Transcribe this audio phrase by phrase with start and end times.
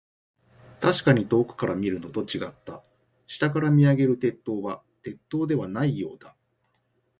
[0.79, 2.81] 確かに遠くから見るのと、違った。
[3.27, 6.35] 下から見上げる鉄塔は、鉄塔ではないようだ。